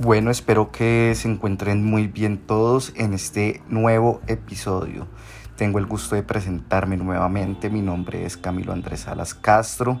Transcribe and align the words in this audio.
Bueno, 0.00 0.30
espero 0.30 0.70
que 0.70 1.12
se 1.16 1.26
encuentren 1.26 1.84
muy 1.84 2.06
bien 2.06 2.38
todos 2.38 2.92
en 2.94 3.14
este 3.14 3.62
nuevo 3.68 4.20
episodio. 4.28 5.08
Tengo 5.56 5.80
el 5.80 5.86
gusto 5.86 6.14
de 6.14 6.22
presentarme 6.22 6.96
nuevamente. 6.96 7.68
Mi 7.68 7.82
nombre 7.82 8.24
es 8.24 8.36
Camilo 8.36 8.72
Andrés 8.72 9.00
Salas 9.00 9.34
Castro, 9.34 10.00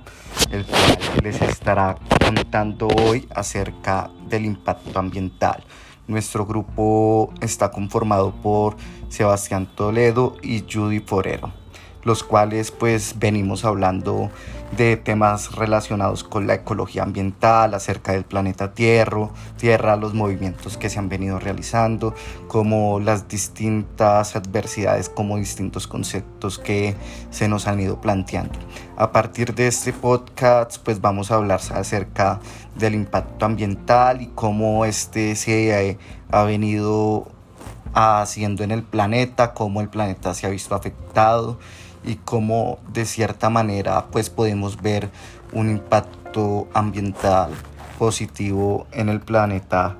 el 0.52 0.64
cual 0.66 0.98
les 1.24 1.42
estará 1.42 1.96
contando 2.24 2.86
hoy 2.86 3.26
acerca 3.34 4.08
del 4.28 4.44
impacto 4.44 5.00
ambiental. 5.00 5.64
Nuestro 6.06 6.46
grupo 6.46 7.34
está 7.40 7.72
conformado 7.72 8.32
por 8.40 8.76
Sebastián 9.08 9.66
Toledo 9.74 10.36
y 10.44 10.60
Judy 10.60 11.00
Forero 11.00 11.52
los 12.02 12.22
cuales 12.22 12.70
pues 12.70 13.16
venimos 13.18 13.64
hablando 13.64 14.30
de 14.76 14.96
temas 14.96 15.54
relacionados 15.54 16.24
con 16.24 16.46
la 16.46 16.54
ecología 16.54 17.02
ambiental, 17.02 17.74
acerca 17.74 18.12
del 18.12 18.24
planeta 18.24 18.74
Tierra, 18.74 19.30
Tierra, 19.56 19.96
los 19.96 20.14
movimientos 20.14 20.76
que 20.76 20.90
se 20.90 20.98
han 20.98 21.08
venido 21.08 21.38
realizando, 21.38 22.14
como 22.48 23.00
las 23.00 23.28
distintas 23.28 24.36
adversidades, 24.36 25.08
como 25.08 25.38
distintos 25.38 25.86
conceptos 25.86 26.58
que 26.58 26.94
se 27.30 27.48
nos 27.48 27.66
han 27.66 27.80
ido 27.80 28.00
planteando. 28.00 28.58
A 28.96 29.12
partir 29.12 29.54
de 29.54 29.68
este 29.68 29.92
podcast 29.92 30.76
pues 30.84 31.00
vamos 31.00 31.30
a 31.30 31.36
hablar 31.36 31.60
acerca 31.74 32.40
del 32.76 32.94
impacto 32.94 33.46
ambiental 33.46 34.20
y 34.20 34.26
cómo 34.28 34.84
este 34.84 35.34
se 35.34 35.98
ha 36.30 36.42
venido 36.42 37.28
haciendo 37.94 38.64
en 38.64 38.70
el 38.70 38.82
planeta, 38.82 39.54
cómo 39.54 39.80
el 39.80 39.88
planeta 39.88 40.34
se 40.34 40.46
ha 40.46 40.50
visto 40.50 40.74
afectado 40.74 41.58
y 42.08 42.16
cómo 42.16 42.78
de 42.90 43.04
cierta 43.04 43.50
manera 43.50 44.06
pues 44.10 44.30
podemos 44.30 44.80
ver 44.80 45.10
un 45.52 45.68
impacto 45.68 46.66
ambiental 46.72 47.50
positivo 47.98 48.86
en 48.92 49.10
el 49.10 49.20
planeta 49.20 49.96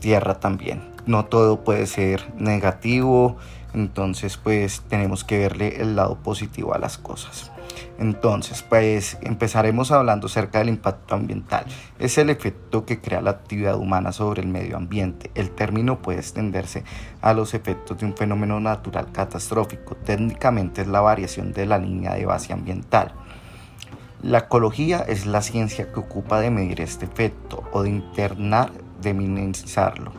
Tierra 0.00 0.40
también. 0.40 0.82
No 1.06 1.26
todo 1.26 1.62
puede 1.62 1.86
ser 1.86 2.32
negativo, 2.36 3.36
entonces 3.74 4.36
pues 4.38 4.82
tenemos 4.88 5.24
que 5.24 5.38
verle 5.38 5.80
el 5.80 5.94
lado 5.94 6.16
positivo 6.16 6.74
a 6.74 6.78
las 6.78 6.98
cosas. 6.98 7.51
Entonces, 7.98 8.62
pues 8.62 9.18
empezaremos 9.22 9.92
hablando 9.92 10.26
acerca 10.26 10.58
del 10.58 10.68
impacto 10.68 11.14
ambiental. 11.14 11.66
Es 11.98 12.18
el 12.18 12.30
efecto 12.30 12.84
que 12.84 13.00
crea 13.00 13.20
la 13.20 13.30
actividad 13.30 13.76
humana 13.76 14.12
sobre 14.12 14.42
el 14.42 14.48
medio 14.48 14.76
ambiente. 14.76 15.30
El 15.34 15.50
término 15.50 16.02
puede 16.02 16.18
extenderse 16.18 16.84
a 17.20 17.34
los 17.34 17.54
efectos 17.54 17.98
de 17.98 18.06
un 18.06 18.16
fenómeno 18.16 18.60
natural 18.60 19.12
catastrófico. 19.12 19.96
Técnicamente 19.96 20.82
es 20.82 20.88
la 20.88 21.00
variación 21.00 21.52
de 21.52 21.66
la 21.66 21.78
línea 21.78 22.14
de 22.14 22.26
base 22.26 22.52
ambiental. 22.52 23.12
La 24.22 24.38
ecología 24.38 25.00
es 25.00 25.26
la 25.26 25.42
ciencia 25.42 25.92
que 25.92 25.98
ocupa 25.98 26.38
de 26.40 26.50
medir 26.50 26.80
este 26.80 27.06
efecto 27.06 27.64
o 27.72 27.82
de 27.82 27.88
internar, 27.88 28.70
de 29.00 29.14
minimizarlo. 29.14 30.12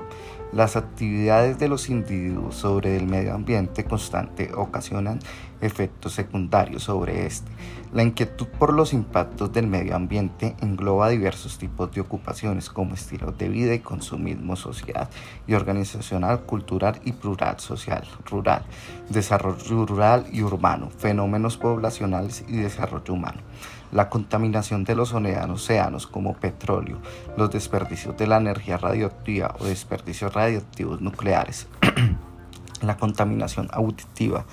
Las 0.52 0.76
actividades 0.76 1.58
de 1.58 1.68
los 1.68 1.90
individuos 1.90 2.56
sobre 2.56 2.96
el 2.96 3.08
medio 3.08 3.34
ambiente 3.34 3.86
constante 3.86 4.52
ocasionan 4.54 5.20
efectos 5.66 6.14
secundarios 6.14 6.83
sobre 6.83 7.25
este. 7.25 7.52
La 7.94 8.03
inquietud 8.03 8.47
por 8.47 8.73
los 8.73 8.92
impactos 8.94 9.53
del 9.53 9.67
medio 9.67 9.95
ambiente 9.95 10.56
engloba 10.61 11.09
diversos 11.09 11.58
tipos 11.58 11.92
de 11.92 12.02
ocupaciones 12.02 12.69
como 12.69 12.95
estilos 12.95 13.38
de 13.38 13.50
vida 13.50 13.73
y 13.73 13.80
consumismo 13.80 14.56
social 14.56 15.08
y 15.47 15.53
organizacional, 15.53 16.41
cultural 16.41 17.00
y 17.06 17.11
plural 17.11 17.59
social, 17.59 18.03
rural, 18.30 18.64
desarrollo 19.09 19.86
rural 19.86 20.25
y 20.31 20.41
urbano, 20.41 20.89
fenómenos 20.89 21.58
poblacionales 21.58 22.44
y 22.47 22.58
desarrollo 22.58 23.14
humano 23.14 23.41
la 23.94 24.09
contaminación 24.09 24.84
de 24.84 24.95
los 24.95 25.14
océanos 25.14 26.08
como 26.08 26.34
petróleo, 26.34 26.97
los 27.38 27.52
desperdicios 27.52 28.17
de 28.17 28.25
la 28.25 28.38
energía 28.38 28.78
radioactiva 28.78 29.56
o 29.59 29.66
desperdicios 29.66 30.34
radioactivos 30.34 31.00
nucleares, 31.00 31.67
la 32.81 32.97
contaminación 32.97 33.69
auditiva, 33.72 34.45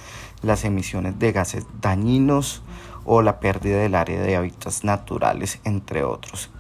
las 0.42 0.64
emisiones 0.64 1.18
de 1.18 1.32
gases 1.32 1.66
dañinos 1.80 2.62
o 3.04 3.22
la 3.22 3.40
pérdida 3.40 3.78
del 3.78 3.94
área 3.94 4.20
de 4.20 4.36
hábitats 4.36 4.84
naturales, 4.84 5.60
entre 5.64 6.04
otros. 6.04 6.50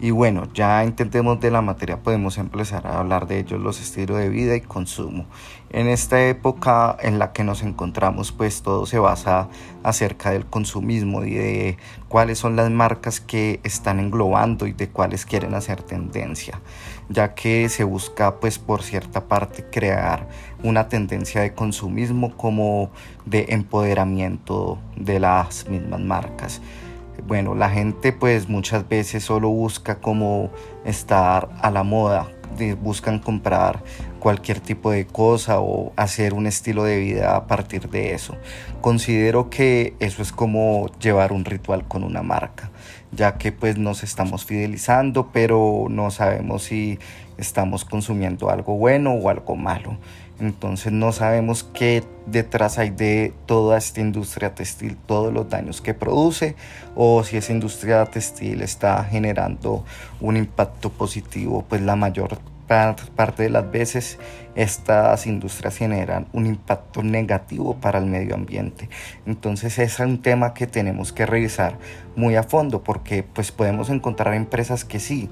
Y 0.00 0.12
bueno, 0.12 0.46
ya 0.54 0.84
entendemos 0.84 1.40
de 1.40 1.50
la 1.50 1.60
materia, 1.60 2.00
podemos 2.00 2.38
empezar 2.38 2.86
a 2.86 3.00
hablar 3.00 3.26
de 3.26 3.40
ellos, 3.40 3.60
los 3.60 3.80
estilos 3.80 4.18
de 4.18 4.28
vida 4.28 4.54
y 4.54 4.60
consumo. 4.60 5.26
En 5.70 5.88
esta 5.88 6.24
época 6.24 6.96
en 7.00 7.18
la 7.18 7.32
que 7.32 7.42
nos 7.42 7.62
encontramos, 7.62 8.30
pues 8.30 8.62
todo 8.62 8.86
se 8.86 9.00
basa 9.00 9.48
acerca 9.82 10.30
del 10.30 10.46
consumismo 10.46 11.24
y 11.24 11.34
de 11.34 11.78
cuáles 12.06 12.38
son 12.38 12.54
las 12.54 12.70
marcas 12.70 13.20
que 13.20 13.58
están 13.64 13.98
englobando 13.98 14.68
y 14.68 14.72
de 14.72 14.88
cuáles 14.88 15.26
quieren 15.26 15.54
hacer 15.54 15.82
tendencia, 15.82 16.60
ya 17.08 17.34
que 17.34 17.68
se 17.68 17.84
busca 17.84 18.36
pues 18.40 18.58
por 18.58 18.82
cierta 18.82 19.28
parte 19.28 19.64
crear 19.70 20.28
una 20.62 20.88
tendencia 20.88 21.40
de 21.40 21.54
consumismo 21.54 22.36
como 22.36 22.90
de 23.24 23.46
empoderamiento 23.50 24.78
de 24.96 25.20
las 25.20 25.68
mismas 25.68 26.00
marcas 26.00 26.60
bueno, 27.26 27.54
la 27.54 27.70
gente 27.70 28.12
pues 28.12 28.48
muchas 28.48 28.88
veces 28.88 29.24
solo 29.24 29.48
busca 29.48 29.96
como 29.96 30.50
estar 30.84 31.48
a 31.60 31.70
la 31.70 31.82
moda, 31.82 32.28
buscan 32.80 33.18
comprar 33.18 33.82
cualquier 34.18 34.60
tipo 34.60 34.90
de 34.90 35.06
cosa 35.06 35.60
o 35.60 35.92
hacer 35.96 36.34
un 36.34 36.46
estilo 36.46 36.84
de 36.84 36.98
vida 36.98 37.36
a 37.36 37.46
partir 37.46 37.88
de 37.88 38.14
eso. 38.14 38.36
Considero 38.80 39.50
que 39.50 39.94
eso 40.00 40.22
es 40.22 40.32
como 40.32 40.90
llevar 41.00 41.32
un 41.32 41.44
ritual 41.44 41.86
con 41.86 42.04
una 42.04 42.22
marca, 42.22 42.70
ya 43.12 43.38
que 43.38 43.52
pues 43.52 43.78
nos 43.78 44.02
estamos 44.02 44.44
fidelizando, 44.44 45.30
pero 45.32 45.86
no 45.88 46.10
sabemos 46.10 46.64
si 46.64 46.98
estamos 47.36 47.84
consumiendo 47.84 48.50
algo 48.50 48.76
bueno 48.76 49.12
o 49.12 49.28
algo 49.28 49.56
malo. 49.56 49.96
Entonces 50.40 50.92
no 50.92 51.10
sabemos 51.10 51.64
qué 51.64 52.04
detrás 52.26 52.78
hay 52.78 52.90
de 52.90 53.32
toda 53.46 53.76
esta 53.76 54.00
industria 54.00 54.54
textil, 54.54 54.96
todos 54.96 55.32
los 55.32 55.48
daños 55.48 55.80
que 55.80 55.94
produce 55.94 56.54
o 56.94 57.24
si 57.24 57.36
esa 57.36 57.52
industria 57.52 58.04
textil 58.06 58.62
está 58.62 59.02
generando 59.04 59.84
un 60.20 60.36
impacto 60.36 60.90
positivo, 60.90 61.64
pues 61.68 61.82
la 61.82 61.96
mayor 61.96 62.38
parte 62.68 63.42
de 63.42 63.50
las 63.50 63.70
veces 63.70 64.18
estas 64.54 65.26
industrias 65.26 65.76
generan 65.76 66.26
un 66.32 66.46
impacto 66.46 67.02
negativo 67.02 67.76
para 67.80 67.98
el 67.98 68.06
medio 68.06 68.34
ambiente. 68.34 68.88
Entonces 69.26 69.78
es 69.78 69.98
un 70.00 70.20
tema 70.20 70.54
que 70.54 70.66
tenemos 70.66 71.12
que 71.12 71.26
revisar 71.26 71.78
muy 72.16 72.36
a 72.36 72.42
fondo 72.42 72.82
porque 72.82 73.22
pues 73.22 73.52
podemos 73.52 73.88
encontrar 73.88 74.34
empresas 74.34 74.84
que 74.84 75.00
sí 75.00 75.30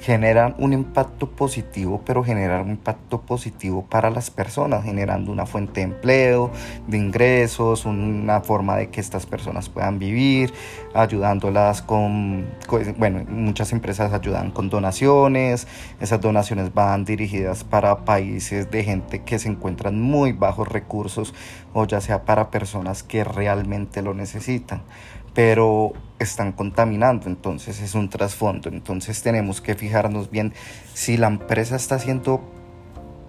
generan 0.00 0.54
un 0.58 0.72
impacto 0.72 1.28
positivo, 1.30 2.02
pero 2.04 2.24
generan 2.24 2.62
un 2.62 2.70
impacto 2.70 3.20
positivo 3.20 3.84
para 3.88 4.10
las 4.10 4.30
personas, 4.30 4.84
generando 4.84 5.32
una 5.32 5.46
fuente 5.46 5.80
de 5.80 5.84
empleo, 5.84 6.50
de 6.86 6.96
ingresos, 6.96 7.84
una 7.84 8.40
forma 8.40 8.76
de 8.76 8.90
que 8.90 9.00
estas 9.00 9.26
personas 9.26 9.68
puedan 9.68 9.98
vivir, 9.98 10.52
ayudándolas 10.94 11.82
con, 11.82 12.46
bueno, 12.98 13.24
muchas 13.28 13.72
empresas 13.72 14.12
ayudan 14.12 14.50
con 14.50 14.70
donaciones, 14.70 15.66
esas 16.00 16.20
donaciones 16.20 16.72
van 16.74 17.04
dirigidas 17.04 17.64
para 17.64 18.04
países 18.04 18.70
de 18.70 18.84
gente 18.84 19.22
que 19.22 19.38
se 19.38 19.48
encuentran 19.48 20.00
muy 20.00 20.32
bajos 20.32 20.68
recursos 20.68 21.34
o 21.74 21.86
ya 21.86 22.00
sea 22.00 22.24
para 22.24 22.50
personas 22.50 23.02
que 23.02 23.24
realmente 23.24 24.02
lo 24.02 24.14
necesitan 24.14 24.82
pero 25.34 25.92
están 26.18 26.52
contaminando, 26.52 27.26
entonces 27.26 27.80
es 27.80 27.94
un 27.94 28.08
trasfondo, 28.08 28.68
entonces 28.68 29.22
tenemos 29.22 29.60
que 29.60 29.74
fijarnos 29.74 30.30
bien 30.30 30.52
si 30.94 31.16
la 31.16 31.26
empresa 31.26 31.76
está 31.76 31.96
haciendo 31.96 32.40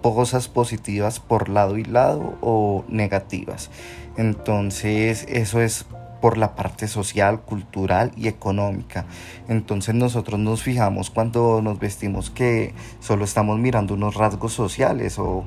cosas 0.02 0.48
positivas 0.48 1.18
por 1.18 1.48
lado 1.48 1.78
y 1.78 1.84
lado 1.84 2.36
o 2.42 2.84
negativas. 2.88 3.70
Entonces 4.16 5.26
eso 5.28 5.60
es 5.60 5.86
por 6.20 6.38
la 6.38 6.54
parte 6.54 6.88
social, 6.88 7.40
cultural 7.42 8.12
y 8.16 8.28
económica. 8.28 9.04
Entonces 9.48 9.94
nosotros 9.94 10.40
nos 10.40 10.62
fijamos 10.62 11.10
cuando 11.10 11.60
nos 11.62 11.78
vestimos 11.78 12.30
que 12.30 12.74
solo 13.00 13.24
estamos 13.24 13.58
mirando 13.58 13.94
unos 13.94 14.14
rasgos 14.14 14.52
sociales 14.52 15.18
o 15.18 15.44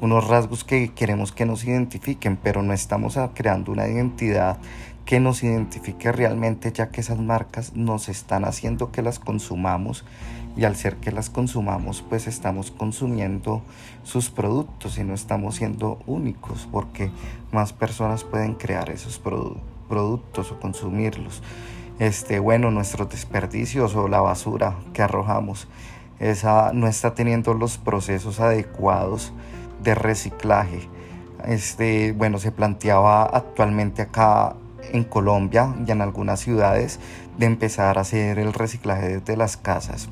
unos 0.00 0.28
rasgos 0.28 0.64
que 0.64 0.92
queremos 0.94 1.32
que 1.32 1.46
nos 1.46 1.64
identifiquen, 1.64 2.36
pero 2.36 2.62
no 2.62 2.72
estamos 2.72 3.18
creando 3.34 3.72
una 3.72 3.88
identidad 3.88 4.58
que 5.10 5.18
nos 5.18 5.42
identifique 5.42 6.12
realmente 6.12 6.70
ya 6.70 6.90
que 6.90 7.00
esas 7.00 7.18
marcas 7.18 7.74
nos 7.74 8.08
están 8.08 8.44
haciendo 8.44 8.92
que 8.92 9.02
las 9.02 9.18
consumamos 9.18 10.04
y 10.56 10.62
al 10.62 10.76
ser 10.76 10.98
que 10.98 11.10
las 11.10 11.30
consumamos 11.30 12.04
pues 12.08 12.28
estamos 12.28 12.70
consumiendo 12.70 13.60
sus 14.04 14.30
productos 14.30 14.98
y 14.98 15.02
no 15.02 15.12
estamos 15.12 15.56
siendo 15.56 15.98
únicos 16.06 16.68
porque 16.70 17.10
más 17.50 17.72
personas 17.72 18.22
pueden 18.22 18.54
crear 18.54 18.88
esos 18.88 19.20
productos 19.88 20.52
o 20.52 20.60
consumirlos. 20.60 21.42
Este, 21.98 22.38
bueno, 22.38 22.70
nuestros 22.70 23.08
desperdicios 23.08 23.96
o 23.96 24.06
la 24.06 24.20
basura 24.20 24.76
que 24.94 25.02
arrojamos 25.02 25.66
esa 26.20 26.72
no 26.72 26.86
está 26.86 27.16
teniendo 27.16 27.52
los 27.54 27.78
procesos 27.78 28.38
adecuados 28.38 29.32
de 29.82 29.96
reciclaje. 29.96 30.88
Este, 31.48 32.12
bueno, 32.12 32.38
se 32.38 32.52
planteaba 32.52 33.24
actualmente 33.24 34.02
acá 34.02 34.54
en 34.92 35.04
Colombia 35.04 35.74
y 35.86 35.90
en 35.90 36.00
algunas 36.00 36.40
ciudades 36.40 36.98
de 37.38 37.46
empezar 37.46 37.98
a 37.98 38.02
hacer 38.02 38.38
el 38.38 38.52
reciclaje 38.52 39.18
desde 39.18 39.36
las 39.36 39.56
casas. 39.56 40.08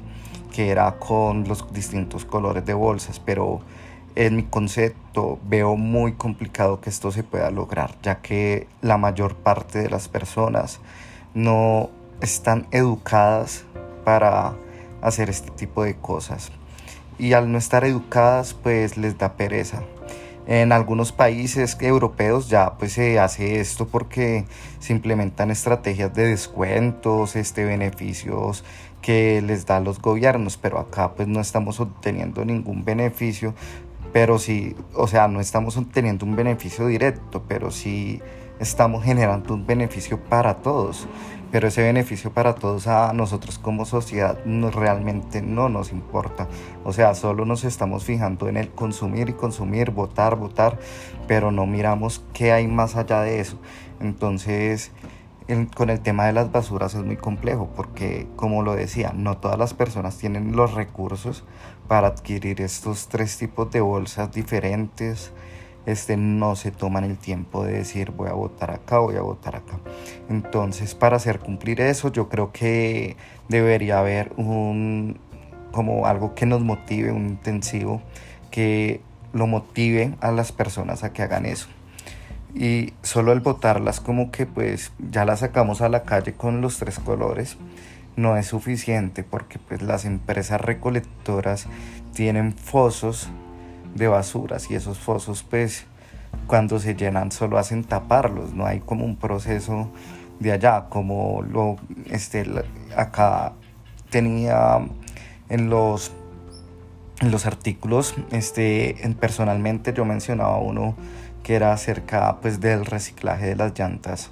que 0.52 0.70
era 0.70 0.98
con 0.98 1.46
los 1.46 1.72
distintos 1.72 2.24
colores 2.24 2.64
de 2.64 2.74
bolsas, 2.74 3.20
pero 3.20 3.60
en 4.16 4.34
mi 4.34 4.42
concepto 4.42 5.38
veo 5.44 5.76
muy 5.76 6.14
complicado 6.14 6.80
que 6.80 6.90
esto 6.90 7.12
se 7.12 7.22
pueda 7.22 7.52
lograr, 7.52 7.94
ya 8.02 8.16
que 8.16 8.66
la 8.82 8.98
mayor 8.98 9.36
parte 9.36 9.78
de 9.78 9.88
las 9.88 10.08
personas 10.08 10.80
no 11.34 11.90
están 12.20 12.66
educadas 12.72 13.64
para 14.04 14.54
hacer 15.02 15.30
este 15.30 15.50
tipo 15.50 15.84
de 15.84 15.94
cosas. 15.94 16.50
Y 17.18 17.32
al 17.34 17.52
no 17.52 17.58
estar 17.58 17.84
educadas, 17.84 18.54
pues 18.54 18.96
les 18.96 19.18
da 19.18 19.34
pereza. 19.34 19.82
En 20.48 20.72
algunos 20.72 21.12
países 21.12 21.76
europeos 21.78 22.48
ya 22.48 22.78
pues 22.78 22.94
se 22.94 23.18
hace 23.18 23.60
esto 23.60 23.86
porque 23.86 24.46
se 24.78 24.94
implementan 24.94 25.50
estrategias 25.50 26.14
de 26.14 26.26
descuentos, 26.26 27.36
este, 27.36 27.66
beneficios 27.66 28.64
que 29.02 29.42
les 29.42 29.66
dan 29.66 29.84
los 29.84 30.00
gobiernos, 30.00 30.56
pero 30.56 30.78
acá 30.78 31.12
pues 31.14 31.28
no 31.28 31.40
estamos 31.40 31.80
obteniendo 31.80 32.46
ningún 32.46 32.82
beneficio, 32.82 33.52
pero 34.14 34.38
sí, 34.38 34.74
o 34.94 35.06
sea, 35.06 35.28
no 35.28 35.38
estamos 35.40 35.76
obteniendo 35.76 36.24
un 36.24 36.34
beneficio 36.34 36.86
directo, 36.86 37.44
pero 37.46 37.70
sí 37.70 38.22
estamos 38.58 39.04
generando 39.04 39.52
un 39.52 39.66
beneficio 39.66 40.18
para 40.18 40.54
todos. 40.54 41.06
Pero 41.50 41.68
ese 41.68 41.82
beneficio 41.82 42.32
para 42.32 42.54
todos 42.54 42.86
a 42.86 43.12
nosotros 43.14 43.58
como 43.58 43.86
sociedad 43.86 44.38
realmente 44.44 45.40
no 45.40 45.68
nos 45.68 45.92
importa. 45.92 46.46
O 46.84 46.92
sea, 46.92 47.14
solo 47.14 47.44
nos 47.46 47.64
estamos 47.64 48.04
fijando 48.04 48.48
en 48.48 48.56
el 48.56 48.70
consumir 48.70 49.30
y 49.30 49.32
consumir, 49.32 49.90
votar, 49.90 50.36
votar, 50.36 50.78
pero 51.26 51.50
no 51.50 51.66
miramos 51.66 52.22
qué 52.34 52.52
hay 52.52 52.68
más 52.68 52.96
allá 52.96 53.22
de 53.22 53.40
eso. 53.40 53.58
Entonces, 54.00 54.92
con 55.74 55.88
el 55.88 56.00
tema 56.00 56.26
de 56.26 56.34
las 56.34 56.52
basuras 56.52 56.94
es 56.94 57.02
muy 57.02 57.16
complejo 57.16 57.70
porque, 57.74 58.26
como 58.36 58.62
lo 58.62 58.74
decía, 58.74 59.12
no 59.16 59.38
todas 59.38 59.58
las 59.58 59.72
personas 59.72 60.18
tienen 60.18 60.54
los 60.54 60.74
recursos 60.74 61.44
para 61.88 62.08
adquirir 62.08 62.60
estos 62.60 63.08
tres 63.08 63.38
tipos 63.38 63.70
de 63.70 63.80
bolsas 63.80 64.30
diferentes. 64.30 65.32
Este, 65.86 66.16
no 66.16 66.54
se 66.54 66.70
toman 66.70 67.04
el 67.04 67.16
tiempo 67.16 67.64
de 67.64 67.72
decir 67.72 68.10
voy 68.10 68.28
a 68.28 68.34
votar 68.34 68.70
acá, 68.70 68.98
voy 68.98 69.16
a 69.16 69.22
votar 69.22 69.56
acá. 69.56 69.78
Entonces, 70.28 70.94
para 70.94 71.16
hacer 71.16 71.38
cumplir 71.38 71.80
eso, 71.80 72.12
yo 72.12 72.28
creo 72.28 72.52
que 72.52 73.16
debería 73.48 73.98
haber 73.98 74.32
un 74.36 75.18
como 75.72 76.06
algo 76.06 76.34
que 76.34 76.46
nos 76.46 76.62
motive, 76.62 77.12
un 77.12 77.28
intensivo 77.28 78.02
que 78.50 79.00
lo 79.32 79.46
motive 79.46 80.14
a 80.20 80.32
las 80.32 80.52
personas 80.52 81.04
a 81.04 81.12
que 81.12 81.22
hagan 81.22 81.46
eso 81.46 81.68
y 82.54 82.92
solo 83.02 83.32
el 83.32 83.40
botarlas 83.40 84.00
como 84.00 84.30
que 84.30 84.46
pues 84.46 84.92
ya 85.10 85.24
las 85.24 85.40
sacamos 85.40 85.80
a 85.80 85.88
la 85.88 86.02
calle 86.02 86.34
con 86.34 86.60
los 86.60 86.78
tres 86.78 86.98
colores 86.98 87.56
no 88.16 88.36
es 88.36 88.46
suficiente 88.46 89.22
porque 89.22 89.58
pues 89.58 89.82
las 89.82 90.04
empresas 90.04 90.60
recolectoras 90.60 91.66
tienen 92.14 92.52
fosos 92.52 93.28
de 93.94 94.08
basuras 94.08 94.70
y 94.70 94.74
esos 94.74 94.98
fosos 94.98 95.42
pues 95.42 95.86
cuando 96.46 96.78
se 96.78 96.94
llenan 96.94 97.32
solo 97.32 97.58
hacen 97.58 97.84
taparlos 97.84 98.52
no 98.52 98.66
hay 98.66 98.80
como 98.80 99.04
un 99.04 99.16
proceso 99.16 99.90
de 100.40 100.52
allá 100.52 100.86
como 100.88 101.42
lo 101.42 101.76
este 102.10 102.44
acá 102.96 103.54
tenía 104.10 104.78
en 105.48 105.70
los 105.70 106.12
en 107.20 107.30
los 107.30 107.46
artículos 107.46 108.14
este 108.30 108.96
personalmente 109.18 109.92
yo 109.92 110.04
mencionaba 110.04 110.58
uno 110.58 110.94
que 111.48 111.54
era 111.54 111.72
acerca 111.72 112.36
pues 112.42 112.60
del 112.60 112.84
reciclaje 112.84 113.46
de 113.46 113.56
las 113.56 113.72
llantas. 113.78 114.30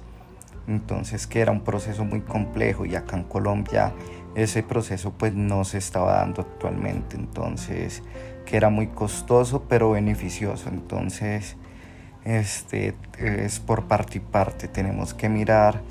Entonces 0.67 1.25
que 1.25 1.39
era 1.39 1.51
un 1.51 1.61
proceso 1.61 2.05
muy 2.05 2.21
complejo 2.21 2.85
y 2.85 2.95
acá 2.95 3.17
en 3.17 3.23
Colombia 3.23 3.91
ese 4.35 4.61
proceso 4.61 5.11
pues 5.17 5.33
no 5.33 5.63
se 5.63 5.79
estaba 5.79 6.17
dando 6.17 6.43
actualmente. 6.43 7.15
Entonces 7.15 8.03
que 8.47 8.57
era 8.57 8.69
muy 8.69 8.87
costoso 8.87 9.65
pero 9.69 9.91
beneficioso 9.91 10.69
entonces 10.69 11.57
este 12.25 12.95
es 13.19 13.59
por 13.59 13.85
parte 13.85 14.17
y 14.17 14.21
parte 14.21 14.67
tenemos 14.67 15.13
que 15.13 15.29
mirar 15.29 15.81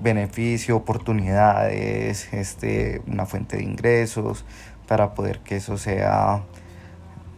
beneficio 0.00 0.76
oportunidades 0.76 2.32
este 2.32 3.02
una 3.06 3.26
fuente 3.26 3.58
de 3.58 3.64
ingresos 3.64 4.44
para 4.88 5.14
poder 5.14 5.40
que 5.40 5.56
eso 5.56 5.78
sea 5.78 6.42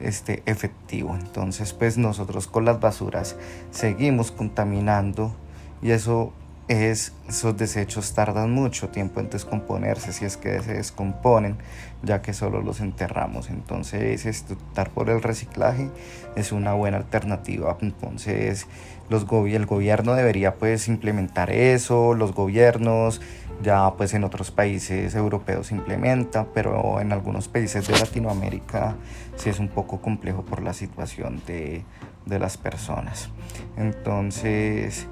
este, 0.00 0.42
efectivo. 0.46 1.14
Entonces, 1.14 1.72
pues 1.72 1.98
nosotros 1.98 2.46
con 2.46 2.64
las 2.64 2.80
basuras 2.80 3.36
seguimos 3.70 4.30
contaminando 4.32 5.34
y 5.82 5.90
eso 5.90 6.32
es, 6.68 7.12
esos 7.28 7.56
desechos 7.56 8.14
tardan 8.14 8.50
mucho 8.50 8.88
tiempo 8.88 9.20
en 9.20 9.28
descomponerse 9.28 10.12
si 10.12 10.24
es 10.24 10.36
que 10.36 10.62
se 10.62 10.74
descomponen, 10.74 11.58
ya 12.02 12.22
que 12.22 12.32
solo 12.32 12.62
los 12.62 12.80
enterramos. 12.80 13.50
Entonces, 13.50 14.44
optar 14.50 14.90
por 14.90 15.10
el 15.10 15.22
reciclaje 15.22 15.90
es 16.36 16.52
una 16.52 16.72
buena 16.72 16.98
alternativa. 16.98 17.76
Entonces, 17.80 18.66
los 19.10 19.26
el 19.30 19.66
gobierno 19.66 20.14
debería 20.14 20.54
pues 20.54 20.88
implementar 20.88 21.50
eso, 21.50 22.14
los 22.14 22.32
gobiernos, 22.32 23.20
ya 23.62 23.92
pues 23.96 24.14
en 24.14 24.24
otros 24.24 24.50
países 24.50 25.14
europeos 25.14 25.68
se 25.68 25.74
implementa, 25.74 26.46
pero 26.54 27.00
en 27.00 27.12
algunos 27.12 27.48
países 27.48 27.86
de 27.86 27.98
Latinoamérica 27.98 28.96
sí 29.36 29.50
es 29.50 29.58
un 29.58 29.68
poco 29.68 30.00
complejo 30.00 30.42
por 30.42 30.62
la 30.62 30.72
situación 30.72 31.42
de, 31.46 31.84
de 32.24 32.38
las 32.38 32.56
personas. 32.56 33.28
Entonces, 33.76 35.06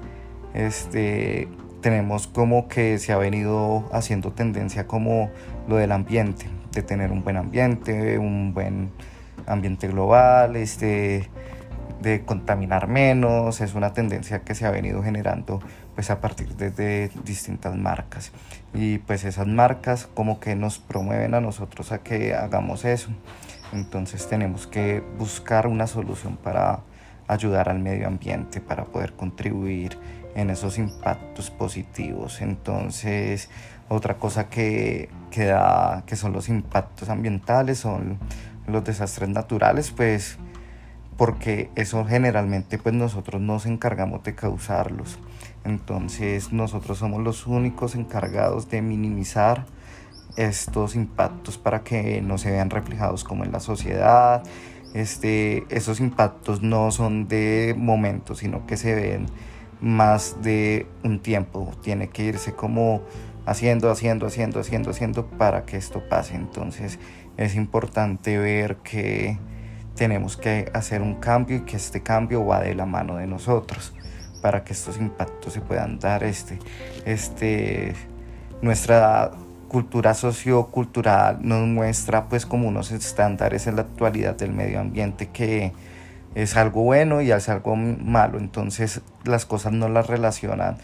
este, 0.53 1.47
tenemos 1.81 2.27
como 2.27 2.67
que 2.67 2.97
se 2.99 3.11
ha 3.13 3.17
venido 3.17 3.89
haciendo 3.91 4.31
tendencia 4.31 4.87
como 4.87 5.29
lo 5.67 5.77
del 5.77 5.91
ambiente, 5.91 6.47
de 6.71 6.81
tener 6.81 7.11
un 7.11 7.23
buen 7.23 7.37
ambiente, 7.37 8.17
un 8.17 8.53
buen 8.53 8.91
ambiente 9.45 9.87
global, 9.87 10.55
este, 10.55 11.29
de 12.03 12.23
contaminar 12.25 12.87
menos, 12.87 13.61
es 13.61 13.73
una 13.75 13.93
tendencia 13.93 14.41
que 14.41 14.55
se 14.55 14.65
ha 14.65 14.71
venido 14.71 15.01
generando 15.01 15.61
pues 15.95 16.09
a 16.09 16.19
partir 16.21 16.55
de, 16.55 17.09
distintas 17.23 17.75
marcas. 17.75 18.31
Y 18.73 18.97
pues 18.99 19.23
esas 19.23 19.47
marcas 19.47 20.07
como 20.13 20.39
que 20.39 20.55
nos 20.55 20.79
promueven 20.79 21.33
a 21.33 21.41
nosotros 21.41 21.91
a 21.91 21.99
que 21.99 22.33
hagamos 22.33 22.85
eso. 22.85 23.09
Entonces 23.71 24.27
tenemos 24.27 24.67
que 24.67 25.03
buscar 25.17 25.65
una 25.67 25.87
solución 25.87 26.37
para 26.37 26.81
ayudar 27.27 27.69
al 27.69 27.79
medio 27.79 28.07
ambiente 28.07 28.59
para 28.59 28.85
poder 28.85 29.13
contribuir 29.13 29.97
en 30.35 30.49
esos 30.49 30.77
impactos 30.77 31.49
positivos 31.49 32.41
entonces 32.41 33.49
otra 33.89 34.15
cosa 34.15 34.49
que, 34.49 35.09
que 35.31 35.45
da 35.45 36.03
que 36.05 36.15
son 36.15 36.33
los 36.33 36.49
impactos 36.49 37.09
ambientales 37.09 37.79
son 37.79 38.17
los 38.67 38.83
desastres 38.83 39.29
naturales 39.29 39.91
pues 39.91 40.37
porque 41.17 41.69
eso 41.75 42.03
generalmente 42.05 42.77
pues 42.77 42.95
nosotros 42.95 43.41
nos 43.41 43.65
encargamos 43.65 44.23
de 44.23 44.35
causarlos 44.35 45.19
entonces 45.63 46.51
nosotros 46.51 46.97
somos 46.97 47.21
los 47.21 47.47
únicos 47.47 47.95
encargados 47.95 48.69
de 48.69 48.81
minimizar 48.81 49.65
estos 50.35 50.95
impactos 50.95 51.57
para 51.57 51.83
que 51.83 52.21
no 52.21 52.37
se 52.37 52.51
vean 52.51 52.69
reflejados 52.69 53.23
como 53.23 53.43
en 53.43 53.51
la 53.51 53.59
sociedad. 53.59 54.43
Este, 54.93 55.65
esos 55.69 55.99
impactos 55.99 56.61
no 56.61 56.91
son 56.91 57.27
de 57.27 57.75
momento, 57.77 58.35
sino 58.35 58.65
que 58.65 58.77
se 58.77 58.93
ven 58.93 59.25
más 59.83 60.41
de 60.41 60.87
un 61.03 61.19
tiempo. 61.19 61.71
Tiene 61.83 62.07
que 62.07 62.23
irse 62.23 62.53
como 62.53 63.01
haciendo, 63.45 63.91
haciendo, 63.91 64.25
haciendo, 64.25 64.61
haciendo, 64.61 64.91
haciendo 64.91 65.27
para 65.27 65.65
que 65.65 65.75
esto 65.75 66.01
pase. 66.09 66.35
Entonces 66.35 66.99
es 67.35 67.55
importante 67.55 68.37
ver 68.37 68.77
que 68.77 69.37
tenemos 69.95 70.37
que 70.37 70.71
hacer 70.73 71.01
un 71.01 71.15
cambio 71.15 71.57
y 71.57 71.61
que 71.61 71.75
este 71.75 72.01
cambio 72.01 72.45
va 72.45 72.61
de 72.61 72.73
la 72.73 72.85
mano 72.85 73.17
de 73.17 73.27
nosotros 73.27 73.93
para 74.41 74.63
que 74.63 74.73
estos 74.73 74.97
impactos 74.97 75.53
se 75.53 75.59
puedan 75.59 75.99
dar. 75.99 76.23
Este, 76.23 76.59
este, 77.05 77.93
nuestra 78.61 79.31
cultura 79.67 80.13
sociocultural 80.13 81.39
nos 81.41 81.67
muestra 81.67 82.29
pues 82.29 82.45
como 82.45 82.69
unos 82.69 82.91
estándares 82.91 83.67
en 83.67 83.75
la 83.75 83.81
actualidad 83.81 84.35
del 84.37 84.53
medio 84.53 84.79
ambiente 84.79 85.27
que 85.27 85.73
es 86.35 86.57
algo 86.57 86.83
bueno 86.83 87.21
y 87.21 87.31
es 87.31 87.49
algo 87.49 87.75
malo, 87.75 88.37
entonces 88.37 89.01
las 89.23 89.45
cosas 89.45 89.73
no 89.73 89.89
las 89.89 90.07
relacionan 90.07 90.77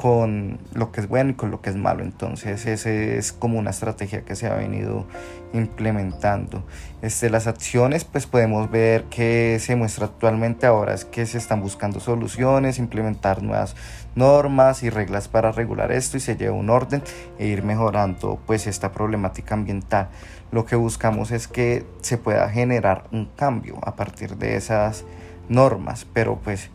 con 0.00 0.58
lo 0.72 0.92
que 0.92 1.02
es 1.02 1.08
bueno 1.08 1.32
y 1.32 1.34
con 1.34 1.50
lo 1.50 1.60
que 1.60 1.68
es 1.68 1.76
malo. 1.76 2.02
Entonces, 2.02 2.64
ese 2.64 3.18
es 3.18 3.34
como 3.34 3.58
una 3.58 3.68
estrategia 3.68 4.22
que 4.22 4.34
se 4.34 4.46
ha 4.46 4.54
venido 4.54 5.04
implementando. 5.52 6.64
Este, 7.02 7.28
las 7.28 7.46
acciones, 7.46 8.06
pues 8.06 8.26
podemos 8.26 8.70
ver 8.70 9.04
que 9.10 9.58
se 9.60 9.76
muestra 9.76 10.06
actualmente 10.06 10.64
ahora 10.64 10.94
es 10.94 11.04
que 11.04 11.26
se 11.26 11.36
están 11.36 11.60
buscando 11.60 12.00
soluciones, 12.00 12.78
implementar 12.78 13.42
nuevas 13.42 13.76
normas 14.14 14.82
y 14.82 14.88
reglas 14.88 15.28
para 15.28 15.52
regular 15.52 15.92
esto 15.92 16.16
y 16.16 16.20
se 16.20 16.34
lleva 16.34 16.56
un 16.56 16.70
orden 16.70 17.02
e 17.38 17.48
ir 17.48 17.62
mejorando 17.62 18.40
pues 18.46 18.66
esta 18.66 18.92
problemática 18.92 19.54
ambiental. 19.54 20.08
Lo 20.50 20.64
que 20.64 20.76
buscamos 20.76 21.30
es 21.30 21.46
que 21.46 21.84
se 22.00 22.16
pueda 22.16 22.48
generar 22.48 23.04
un 23.12 23.26
cambio 23.26 23.78
a 23.82 23.96
partir 23.96 24.38
de 24.38 24.56
esas 24.56 25.04
normas, 25.50 26.06
pero 26.10 26.38
pues 26.38 26.70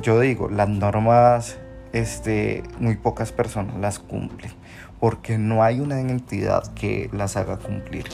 yo 0.00 0.18
digo, 0.18 0.48
las 0.48 0.70
normas 0.70 1.58
este, 1.92 2.62
muy 2.78 2.96
pocas 2.96 3.32
personas 3.32 3.76
las 3.78 3.98
cumplen. 3.98 4.52
porque 5.00 5.38
no 5.38 5.62
hay 5.62 5.78
una 5.78 6.00
identidad 6.00 6.74
que 6.74 7.08
las 7.12 7.36
haga 7.36 7.58
cumplir. 7.58 8.06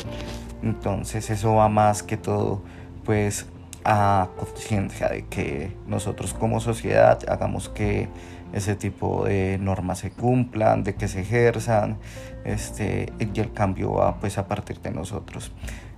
Entonces 0.63 1.31
eso 1.31 1.55
va 1.55 1.71
más 1.71 2.03
que 2.03 2.19
todo 2.19 2.63
pues 3.05 3.47
a 3.85 4.29
conciencia 4.37 5.09
de 5.09 5.25
que 5.27 5.77
nosotros 5.87 6.35
como 6.35 6.61
sociedad 6.61 7.19
hagamos 7.29 7.71
que 7.71 8.09
ese 8.53 8.77
tipo 8.77 9.25
de 9.25 9.59
normas 9.59 9.99
se 9.99 10.11
cumplan, 10.11 10.85
de 10.85 10.95
que 10.95 11.09
se 11.09 11.23
ejerzan, 11.23 11.99
este, 12.45 13.13
y 13.19 13.41
el 13.41 13.53
cambio 13.53 13.95
va 13.95 14.21
pues 14.21 14.39
a 14.39 14.47
partir 14.47 14.81
de 14.81 14.91
nosotros. 14.91 15.53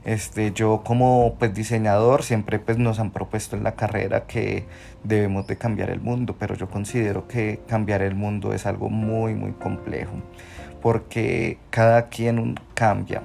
Este, 0.07 0.53
yo 0.53 0.83
como 0.85 1.35
pues 1.37 1.53
diseñador 1.53 2.23
siempre 2.23 2.61
pues 2.61 2.79
nos 2.79 3.01
han 3.01 3.11
propuesto 3.11 3.57
en 3.57 3.65
la 3.65 3.75
carrera 3.75 4.25
que 4.29 4.65
debemos 5.03 5.49
de 5.49 5.59
cambiar 5.59 5.91
el 5.91 6.01
mundo, 6.01 6.37
pero 6.39 6.55
yo 6.55 6.71
considero 6.71 7.27
que 7.27 7.59
cambiar 7.67 8.03
el 8.03 8.15
mundo 8.15 8.53
es 8.53 8.67
algo 8.67 8.89
muy 8.89 9.35
muy 9.35 9.51
complejo 9.51 10.13
porque 10.81 11.59
cada 11.71 12.09
quien 12.09 12.55
cambia. 12.75 13.23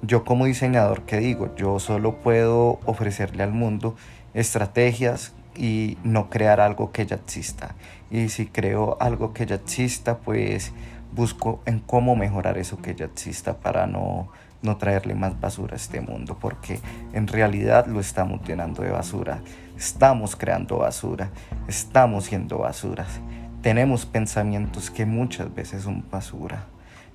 Yo 0.00 0.24
como 0.24 0.46
diseñador, 0.46 1.02
¿qué 1.02 1.18
digo? 1.18 1.54
Yo 1.56 1.78
solo 1.78 2.20
puedo 2.20 2.80
ofrecerle 2.86 3.42
al 3.42 3.52
mundo 3.52 3.94
estrategias 4.32 5.34
y 5.54 5.98
no 6.04 6.30
crear 6.30 6.62
algo 6.62 6.90
que 6.90 7.04
ya 7.04 7.16
exista. 7.16 7.74
Y 8.10 8.30
si 8.30 8.46
creo 8.46 8.96
algo 9.00 9.34
que 9.34 9.44
ya 9.44 9.56
exista, 9.56 10.16
pues 10.16 10.72
busco 11.12 11.60
en 11.66 11.80
cómo 11.80 12.16
mejorar 12.16 12.56
eso 12.56 12.80
que 12.80 12.94
ya 12.94 13.04
exista 13.04 13.58
para 13.58 13.86
no 13.86 14.30
no 14.62 14.76
traerle 14.76 15.14
más 15.14 15.38
basura 15.40 15.74
a 15.74 15.76
este 15.76 16.00
mundo, 16.00 16.36
porque 16.40 16.80
en 17.12 17.26
realidad 17.26 17.86
lo 17.86 18.00
estamos 18.00 18.46
llenando 18.46 18.82
de 18.82 18.90
basura, 18.90 19.40
estamos 19.76 20.36
creando 20.36 20.78
basura, 20.78 21.30
estamos 21.68 22.24
siendo 22.24 22.58
basuras, 22.58 23.20
tenemos 23.62 24.06
pensamientos 24.06 24.90
que 24.90 25.06
muchas 25.06 25.54
veces 25.54 25.82
son 25.82 26.04
basura, 26.10 26.64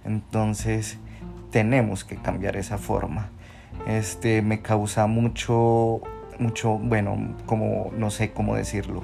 entonces 0.05 0.97
tenemos 1.51 2.03
que 2.03 2.15
cambiar 2.15 2.57
esa 2.57 2.77
forma. 2.77 3.29
Este 3.87 4.41
me 4.41 4.61
causa 4.61 5.07
mucho, 5.07 6.01
mucho, 6.39 6.77
bueno, 6.77 7.35
como 7.45 7.91
no 7.97 8.09
sé 8.11 8.31
cómo 8.31 8.55
decirlo, 8.55 9.03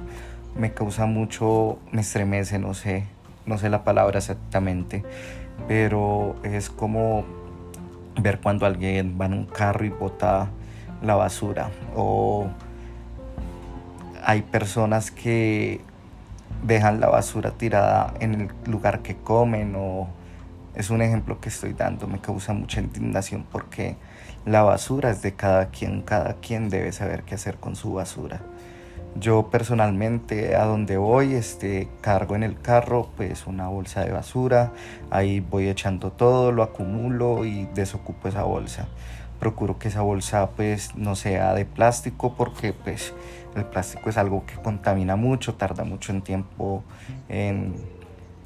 me 0.57 0.73
causa 0.73 1.05
mucho, 1.05 1.79
me 1.91 2.01
estremece, 2.01 2.59
no 2.59 2.73
sé, 2.73 3.05
no 3.45 3.57
sé 3.57 3.69
la 3.69 3.83
palabra 3.83 4.19
exactamente, 4.19 5.03
pero 5.67 6.35
es 6.43 6.69
como 6.69 7.23
ver 8.15 8.39
cuando 8.41 8.65
alguien 8.65 9.17
va 9.19 9.25
en 9.25 9.33
un 9.33 9.45
carro 9.45 9.85
y 9.85 9.89
bota 9.89 10.49
la 11.01 11.15
basura 11.15 11.69
o 11.95 12.47
hay 14.23 14.41
personas 14.41 15.11
que 15.11 15.81
dejan 16.63 16.99
la 16.99 17.07
basura 17.07 17.51
tirada 17.51 18.13
en 18.19 18.41
el 18.41 18.49
lugar 18.71 19.01
que 19.01 19.15
comen 19.15 19.75
o 19.77 20.07
es 20.75 20.89
un 20.89 21.01
ejemplo 21.01 21.39
que 21.39 21.49
estoy 21.49 21.73
dando, 21.73 22.07
me 22.07 22.19
causa 22.19 22.53
mucha 22.53 22.79
indignación 22.79 23.45
porque 23.51 23.95
la 24.45 24.63
basura 24.63 25.09
es 25.09 25.21
de 25.21 25.33
cada 25.33 25.67
quien, 25.69 26.01
cada 26.01 26.35
quien 26.35 26.69
debe 26.69 26.91
saber 26.91 27.23
qué 27.23 27.35
hacer 27.35 27.57
con 27.57 27.75
su 27.75 27.93
basura. 27.93 28.41
Yo 29.15 29.49
personalmente 29.49 30.55
a 30.55 30.65
donde 30.65 30.97
voy, 30.97 31.33
este, 31.33 31.89
cargo 32.01 32.35
en 32.35 32.43
el 32.43 32.59
carro 32.59 33.09
pues 33.17 33.47
una 33.47 33.67
bolsa 33.67 34.05
de 34.05 34.11
basura, 34.11 34.71
ahí 35.09 35.39
voy 35.39 35.67
echando 35.67 36.11
todo, 36.11 36.51
lo 36.51 36.63
acumulo 36.63 37.43
y 37.45 37.67
desocupo 37.73 38.27
esa 38.27 38.43
bolsa. 38.43 38.87
Procuro 39.39 39.79
que 39.79 39.87
esa 39.87 40.01
bolsa 40.01 40.51
pues 40.55 40.95
no 40.95 41.15
sea 41.15 41.53
de 41.53 41.65
plástico 41.65 42.35
porque 42.35 42.71
pues 42.71 43.13
el 43.55 43.65
plástico 43.65 44.09
es 44.09 44.17
algo 44.17 44.45
que 44.45 44.55
contamina 44.55 45.15
mucho, 45.15 45.55
tarda 45.55 45.83
mucho 45.83 46.11
en 46.11 46.21
tiempo 46.21 46.83
en 47.29 47.73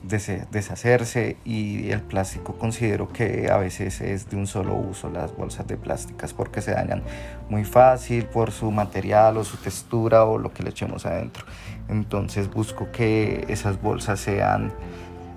deshacerse 0.03 1.37
y 1.45 1.89
el 1.91 2.01
plástico 2.01 2.57
considero 2.57 3.07
que 3.07 3.49
a 3.49 3.57
veces 3.57 4.01
es 4.01 4.29
de 4.29 4.35
un 4.35 4.47
solo 4.47 4.75
uso 4.75 5.09
las 5.09 5.35
bolsas 5.35 5.65
de 5.67 5.77
plásticas 5.77 6.33
porque 6.33 6.61
se 6.61 6.71
dañan 6.71 7.03
muy 7.49 7.63
fácil 7.63 8.25
por 8.25 8.51
su 8.51 8.69
material 8.69 9.37
o 9.37 9.43
su 9.45 9.57
textura 9.57 10.25
o 10.25 10.37
lo 10.37 10.53
que 10.53 10.63
le 10.63 10.71
echemos 10.71 11.05
adentro. 11.05 11.45
Entonces 11.87 12.49
busco 12.49 12.91
que 12.91 13.45
esas 13.47 13.81
bolsas 13.81 14.19
sean 14.19 14.73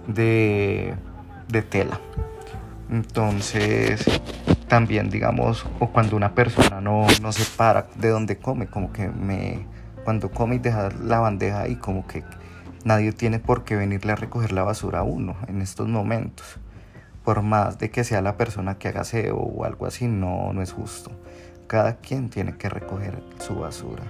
de, 0.09 0.95
de 1.49 1.63
tela. 1.63 2.01
Entonces 2.91 4.05
también 4.67 5.11
digamos 5.11 5.65
o 5.79 5.89
cuando 5.89 6.17
una 6.17 6.35
persona 6.35 6.81
no, 6.81 7.07
no 7.23 7.33
se 7.33 7.45
para 7.57 7.87
de 7.97 8.09
donde 8.09 8.39
come 8.39 8.67
como 8.67 8.93
que 8.93 9.09
me 9.09 9.65
cuando 10.05 10.31
come 10.31 10.57
y 10.57 10.59
deja 10.59 10.89
la 11.03 11.21
bandeja 11.21 11.69
y 11.69 11.77
como 11.77 12.07
que 12.07 12.23
Nadie 12.87 13.11
tiene 13.11 13.41
por 13.41 13.65
qué 13.65 13.75
venirle 13.75 14.13
a 14.13 14.15
recoger 14.15 14.53
la 14.53 14.63
basura 14.63 15.01
a 15.01 15.03
uno 15.03 15.35
en 15.49 15.61
estos 15.61 15.89
momentos. 15.89 16.61
Por 17.25 17.43
más 17.43 17.81
de 17.81 17.91
que 17.91 18.05
sea 18.05 18.23
la 18.23 18.37
persona 18.37 18.79
que 18.79 18.87
haga 18.87 19.01
aseo 19.01 19.39
o 19.39 19.65
algo 19.65 19.87
así, 19.87 20.07
no, 20.07 20.53
no 20.53 20.63
es 20.63 20.71
justo. 20.71 21.11
Cada 21.67 21.97
quien 21.97 22.31
tiene 22.31 22.57
que 22.57 22.69
recoger 22.69 23.21
su 23.41 23.57
basura. 23.57 24.05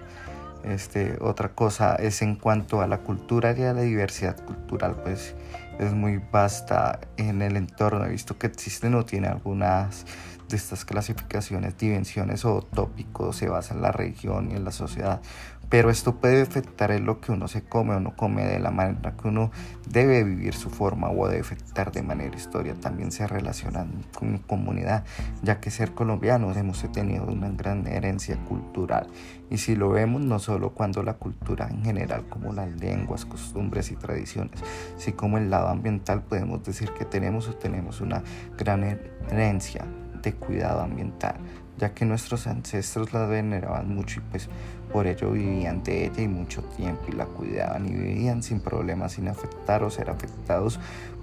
Este, 0.62 1.16
otra 1.22 1.54
cosa 1.54 1.94
es 1.94 2.20
en 2.20 2.36
cuanto 2.36 2.82
a 2.82 2.86
la 2.86 2.98
cultura 2.98 3.54
y 3.56 3.62
a 3.62 3.72
la 3.72 3.80
diversidad 3.80 4.44
cultural, 4.44 4.96
pues 5.02 5.34
es 5.78 5.94
muy 5.94 6.20
vasta 6.30 7.00
en 7.16 7.40
el 7.40 7.56
entorno. 7.56 8.04
He 8.04 8.10
visto 8.10 8.36
que 8.36 8.46
existen 8.46 8.94
o 8.94 9.06
tiene 9.06 9.28
algunas 9.28 10.04
de 10.50 10.56
estas 10.56 10.84
clasificaciones, 10.84 11.76
dimensiones 11.78 12.44
o 12.44 12.60
tópicos, 12.62 13.36
se 13.36 13.48
basa 13.48 13.74
en 13.74 13.82
la 13.82 13.90
región 13.90 14.50
y 14.50 14.54
en 14.54 14.64
la 14.64 14.70
sociedad 14.70 15.20
pero 15.68 15.90
esto 15.90 16.16
puede 16.16 16.42
afectar 16.42 16.90
en 16.92 17.06
lo 17.06 17.20
que 17.20 17.32
uno 17.32 17.48
se 17.48 17.62
come 17.62 17.94
o 17.94 18.00
no 18.00 18.14
come 18.14 18.44
de 18.44 18.60
la 18.60 18.70
manera 18.70 19.16
que 19.16 19.28
uno 19.28 19.50
debe 19.88 20.22
vivir 20.22 20.54
su 20.54 20.70
forma 20.70 21.10
o 21.10 21.26
debe 21.26 21.40
afectar 21.40 21.90
de 21.90 22.02
manera 22.02 22.36
historia. 22.36 22.74
También 22.74 23.10
se 23.10 23.26
relacionan 23.26 24.04
con 24.14 24.38
comunidad, 24.38 25.04
ya 25.42 25.60
que 25.60 25.70
ser 25.70 25.92
colombianos 25.92 26.56
hemos 26.56 26.80
tenido 26.92 27.24
una 27.24 27.50
gran 27.50 27.86
herencia 27.86 28.36
cultural. 28.44 29.08
Y 29.50 29.58
si 29.58 29.74
lo 29.74 29.90
vemos 29.90 30.20
no 30.20 30.38
solo 30.38 30.70
cuando 30.70 31.02
la 31.02 31.14
cultura 31.14 31.68
en 31.68 31.84
general, 31.84 32.26
como 32.28 32.52
las 32.52 32.70
lenguas, 32.80 33.24
costumbres 33.24 33.90
y 33.90 33.96
tradiciones, 33.96 34.62
así 34.96 35.12
como 35.12 35.38
el 35.38 35.50
lado 35.50 35.68
ambiental, 35.68 36.22
podemos 36.22 36.62
decir 36.62 36.90
que 36.92 37.04
tenemos 37.04 37.48
o 37.48 37.54
tenemos 37.54 38.00
una 38.00 38.22
gran 38.56 38.84
herencia 39.30 39.84
de 40.22 40.32
cuidado 40.32 40.80
ambiental 40.80 41.36
ya 41.78 41.92
que 41.92 42.04
nuestros 42.04 42.46
ancestros 42.46 43.12
la 43.12 43.26
veneraban 43.26 43.94
mucho 43.94 44.20
y 44.20 44.22
pues 44.30 44.48
por 44.92 45.06
ello 45.06 45.30
vivían 45.30 45.82
de 45.82 46.06
ella 46.06 46.22
y 46.22 46.28
mucho 46.28 46.62
tiempo 46.76 47.04
y 47.08 47.12
la 47.12 47.26
cuidaban 47.26 47.86
y 47.86 47.92
vivían 47.92 48.42
sin 48.42 48.60
problemas, 48.60 49.12
sin 49.12 49.28
afectar 49.28 49.82
o 49.82 49.90
ser 49.90 50.10
afectados 50.10 50.80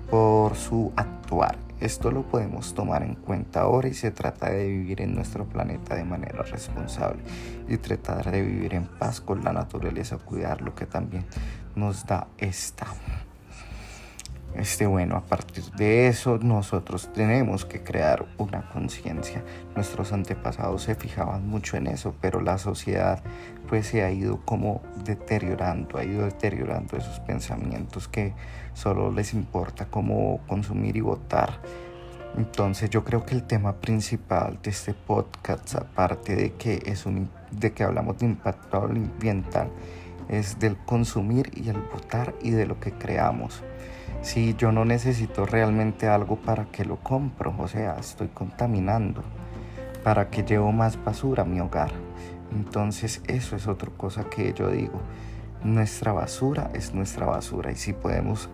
por 0.10 0.56
su 0.56 0.92
actuar. 0.96 1.58
Esto 1.80 2.12
lo 2.12 2.24
podemos 2.24 2.74
tomar 2.74 3.04
en 3.04 3.16
cuenta 3.16 3.62
ahora 3.62 3.88
y 3.88 3.94
se 3.94 4.12
trata 4.12 4.50
de 4.50 4.68
vivir 4.68 5.02
en 5.02 5.16
nuestro 5.16 5.46
planeta 5.46 5.96
de 5.96 6.04
manera 6.04 6.44
responsable 6.44 7.22
y 7.68 7.78
tratar 7.78 8.32
de 8.32 8.42
vivir 8.42 8.74
en 8.76 8.86
paz 8.86 9.20
con 9.20 9.44
la 9.44 9.52
naturaleza, 9.52 10.18
cuidar 10.18 10.62
lo 10.62 10.76
que 10.76 10.86
también 10.86 11.26
nos 11.76 12.06
da 12.06 12.28
esta. 12.38 12.88
Este, 14.56 14.86
bueno, 14.86 15.16
a 15.16 15.22
partir 15.26 15.64
de 15.72 16.08
eso 16.08 16.38
nosotros 16.38 17.12
tenemos 17.12 17.66
que 17.66 17.82
crear 17.84 18.26
una 18.38 18.70
conciencia. 18.70 19.44
Nuestros 19.76 20.14
antepasados 20.14 20.84
se 20.84 20.96
fijaban 20.96 21.48
mucho 21.48 21.76
en 21.76 21.88
eso, 21.88 22.14
pero 22.22 22.40
la 22.40 22.60
sociedad 22.60 23.24
pues 23.68 23.88
se 23.88 24.04
ha 24.04 24.12
ido 24.12 24.42
como 24.46 24.84
deteriorando, 25.04 25.98
ha 25.98 26.04
ido 26.04 26.26
deteriorando 26.26 26.98
esos 26.98 27.20
pensamientos 27.22 28.08
que 28.08 28.34
solo 28.74 29.12
les 29.12 29.34
importa 29.34 29.88
como 29.88 30.40
consumir 30.48 30.98
y 30.98 31.02
votar. 31.02 31.60
Entonces 32.38 32.90
yo 32.90 33.04
creo 33.04 33.26
que 33.26 33.36
el 33.36 33.44
tema 33.44 33.74
principal 33.74 34.60
de 34.62 34.72
este 34.72 34.94
podcast, 34.94 35.76
aparte 35.76 36.36
de 36.36 36.54
que, 36.54 36.82
es 36.86 37.06
un, 37.06 37.30
de 37.52 37.74
que 37.74 37.84
hablamos 37.84 38.18
de 38.20 38.26
impacto 38.26 38.78
ambiental, 38.78 39.70
es 40.30 40.60
del 40.60 40.78
consumir 40.78 41.52
y 41.56 41.70
el 41.70 41.80
votar 41.80 42.34
y 42.42 42.52
de 42.52 42.66
lo 42.66 42.80
que 42.80 42.92
creamos. 42.92 43.64
Si 44.22 44.56
yo 44.56 44.72
no 44.72 44.86
necesito 44.86 45.46
realmente 45.46 46.08
algo 46.08 46.38
para 46.38 46.66
que 46.66 46.86
lo 46.86 46.98
compro, 46.98 47.54
o 47.58 47.68
sea, 47.68 47.98
estoy 48.00 48.30
contaminando, 48.30 49.22
para 50.04 50.30
que 50.30 50.44
llevo 50.44 50.72
más 50.72 51.04
basura 51.04 51.44
a 51.44 51.46
mi 51.46 51.60
hogar. 51.60 51.92
Entonces 52.52 53.22
eso 53.28 53.56
es 53.56 53.68
otra 53.68 53.90
cosa 53.98 54.26
que 54.30 54.54
yo 54.54 54.70
digo, 54.70 55.02
nuestra 55.64 56.14
basura 56.14 56.70
es 56.74 56.94
nuestra 56.94 57.26
basura 57.26 57.72
y 57.72 57.76
si 57.76 57.94
podemos 57.94 58.50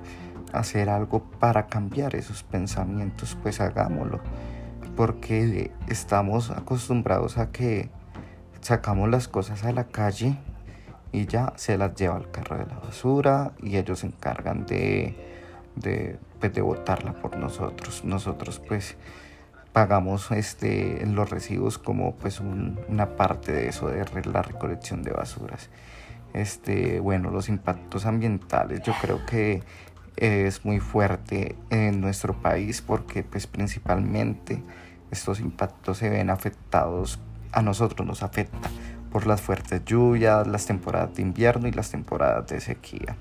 hacer 0.53 0.89
algo 0.89 1.21
para 1.39 1.67
cambiar 1.67 2.15
esos 2.15 2.43
pensamientos, 2.43 3.37
pues 3.41 3.61
hagámoslo, 3.61 4.19
porque 4.95 5.71
estamos 5.87 6.49
acostumbrados 6.51 7.37
a 7.37 7.51
que 7.51 7.89
sacamos 8.61 9.09
las 9.09 9.27
cosas 9.27 9.63
a 9.63 9.71
la 9.71 9.85
calle 9.85 10.37
y 11.11 11.25
ya 11.25 11.53
se 11.55 11.77
las 11.77 11.95
lleva 11.95 12.15
al 12.15 12.29
carro 12.31 12.57
de 12.57 12.65
la 12.65 12.79
basura 12.79 13.53
y 13.61 13.77
ellos 13.77 13.99
se 13.99 14.07
encargan 14.07 14.65
de 14.65 15.15
de, 15.79 16.17
pues, 16.39 16.53
de 16.53 16.61
botarla 16.61 17.13
por 17.13 17.37
nosotros. 17.37 18.03
Nosotros 18.03 18.61
pues 18.67 18.95
pagamos 19.73 20.31
este, 20.31 21.05
los 21.05 21.29
recibos 21.29 21.77
como 21.77 22.15
pues 22.15 22.39
una 22.39 23.15
parte 23.15 23.51
de 23.51 23.69
eso, 23.69 23.87
de 23.87 24.05
la 24.25 24.41
recolección 24.41 25.03
de 25.03 25.11
basuras. 25.11 25.69
Este, 26.33 26.99
bueno, 26.99 27.31
los 27.31 27.49
impactos 27.49 28.05
ambientales, 28.05 28.81
yo 28.83 28.93
creo 29.01 29.25
que 29.25 29.63
es 30.15 30.65
muy 30.65 30.79
fuerte 30.79 31.55
en 31.69 32.01
nuestro 32.01 32.33
país 32.33 32.81
porque 32.81 33.23
pues 33.23 33.47
principalmente 33.47 34.61
estos 35.11 35.39
impactos 35.39 35.97
se 35.97 36.09
ven 36.09 36.29
afectados, 36.29 37.19
a 37.51 37.63
nosotros 37.63 38.05
nos 38.05 38.21
afecta 38.21 38.69
por 39.11 39.27
las 39.27 39.41
fuertes 39.41 39.83
lluvias, 39.85 40.47
las 40.47 40.65
temporadas 40.65 41.15
de 41.15 41.21
invierno 41.21 41.67
y 41.67 41.71
las 41.71 41.91
temporadas 41.91 42.47
de 42.47 42.61
sequía. 42.61 43.15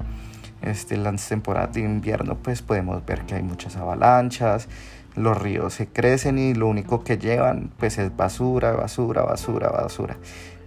Este, 0.63 0.97
las 0.97 1.29
temporadas 1.29 1.73
de 1.75 1.81
invierno 1.81 2.37
pues 2.37 2.63
podemos 2.63 3.05
ver 3.07 3.23
que 3.23 3.37
hay 3.37 3.43
muchas 3.43 3.77
avalanchas, 3.77 4.69
los 5.15 5.41
ríos 5.41 5.75
se 5.75 5.89
crecen 5.89 6.39
y 6.39 6.55
lo 6.55 6.69
único 6.69 7.05
que 7.05 7.19
llevan 7.19 7.71
pues 7.79 7.99
es 7.99 8.15
basura, 8.17 8.73
basura, 8.73 9.23
basura, 9.23 9.71
basura. 9.71 10.17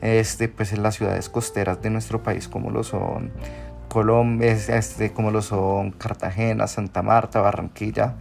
Este 0.02 0.48
pues 0.48 0.74
en 0.74 0.84
las 0.84 0.96
ciudades 0.96 1.30
costeras 1.30 1.82
de 1.82 1.90
nuestro 1.90 2.24
país 2.24 2.48
como 2.48 2.72
lo 2.72 2.84
son 2.84 3.32
Colombia, 3.92 4.52
este, 4.52 5.12
como 5.12 5.32
lo 5.32 5.42
son 5.42 5.92
Cartagena, 5.92 6.68
Santa 6.68 7.02
Marta, 7.02 7.42
Barranquilla, 7.42 8.16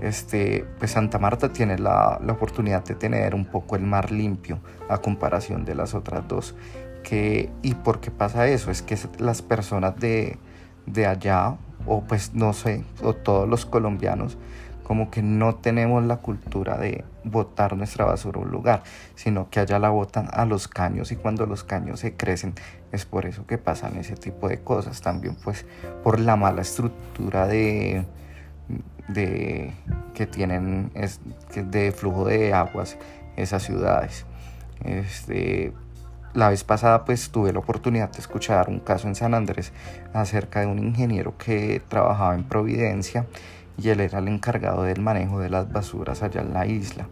este, 0.00 0.64
pues 0.78 0.92
Santa 0.92 1.18
Marta 1.18 1.52
tiene 1.52 1.78
la, 1.78 2.18
la, 2.24 2.32
oportunidad 2.32 2.84
de 2.84 2.94
tener 2.94 3.34
un 3.34 3.44
poco 3.44 3.76
el 3.76 3.82
mar 3.82 4.10
limpio 4.10 4.60
a 4.88 4.98
comparación 4.98 5.64
de 5.64 5.74
las 5.74 5.94
otras 5.94 6.26
dos. 6.26 6.54
Que, 7.02 7.50
¿Y 7.62 7.74
por 7.74 8.00
qué 8.00 8.10
pasa 8.10 8.46
eso? 8.48 8.70
Es 8.70 8.82
que 8.82 8.98
las 9.18 9.42
personas 9.42 9.96
de, 9.96 10.38
de 10.86 11.06
allá, 11.06 11.56
o 11.86 12.02
pues 12.02 12.34
no 12.34 12.52
sé, 12.52 12.84
o 13.02 13.14
todos 13.14 13.48
los 13.48 13.66
colombianos, 13.66 14.38
como 14.90 15.10
que 15.10 15.22
no 15.22 15.54
tenemos 15.54 16.04
la 16.04 16.16
cultura 16.16 16.76
de 16.76 17.04
botar 17.22 17.76
nuestra 17.76 18.06
basura 18.06 18.40
a 18.40 18.42
un 18.42 18.50
lugar, 18.50 18.82
sino 19.14 19.48
que 19.48 19.60
allá 19.60 19.78
la 19.78 19.90
botan 19.90 20.28
a 20.32 20.44
los 20.46 20.66
caños 20.66 21.12
y 21.12 21.16
cuando 21.16 21.46
los 21.46 21.62
caños 21.62 22.00
se 22.00 22.16
crecen 22.16 22.54
es 22.90 23.04
por 23.04 23.24
eso 23.24 23.46
que 23.46 23.56
pasan 23.56 23.96
ese 23.96 24.16
tipo 24.16 24.48
de 24.48 24.58
cosas. 24.62 25.00
También 25.00 25.36
pues 25.44 25.64
por 26.02 26.18
la 26.18 26.34
mala 26.34 26.62
estructura 26.62 27.46
de, 27.46 28.04
de 29.12 29.72
que 30.14 30.26
tienen 30.26 30.90
es, 30.94 31.20
de 31.54 31.92
flujo 31.92 32.26
de 32.26 32.52
aguas 32.52 32.96
esas 33.36 33.62
ciudades. 33.62 34.26
Este, 34.84 35.72
la 36.34 36.48
vez 36.48 36.64
pasada 36.64 37.04
pues 37.04 37.30
tuve 37.30 37.52
la 37.52 37.58
oportunidad 37.58 38.10
de 38.10 38.18
escuchar 38.18 38.68
un 38.68 38.80
caso 38.80 39.08
en 39.08 39.14
San 39.14 39.34
Andrés 39.34 39.72
acerca 40.12 40.60
de 40.60 40.66
un 40.66 40.78
ingeniero 40.78 41.36
que 41.36 41.82
trabajaba 41.88 42.34
en 42.34 42.44
Providencia 42.44 43.26
y 43.76 43.88
él 43.88 44.00
era 44.00 44.18
el 44.18 44.28
encargado 44.28 44.82
del 44.82 45.00
manejo 45.00 45.40
de 45.40 45.50
las 45.50 45.72
basuras 45.72 46.22
allá 46.22 46.42
en 46.42 46.52
la 46.52 46.66
isla. 46.66 47.06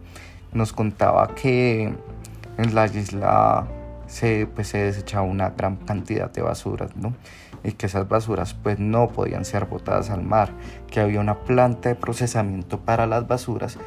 Nos 0.52 0.72
contaba 0.72 1.34
que 1.34 1.92
en 2.58 2.74
la 2.74 2.86
isla 2.86 3.66
se, 4.08 4.46
pues, 4.46 4.66
se 4.66 4.78
desechaba 4.78 5.22
una 5.22 5.50
gran 5.50 5.76
cantidad 5.76 6.32
de 6.32 6.42
basuras, 6.42 6.96
¿no? 6.96 7.14
Y 7.62 7.72
que 7.72 7.86
esas 7.86 8.08
basuras 8.08 8.54
pues 8.54 8.80
no 8.80 9.08
podían 9.08 9.44
ser 9.44 9.66
botadas 9.66 10.10
al 10.10 10.22
mar, 10.22 10.50
que 10.90 11.00
había 11.00 11.20
una 11.20 11.40
planta 11.40 11.90
de 11.90 11.94
procesamiento 11.94 12.80
para 12.80 13.06
las 13.06 13.28
basuras, 13.28 13.78